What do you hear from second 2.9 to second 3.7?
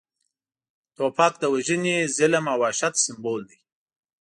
سمبول دی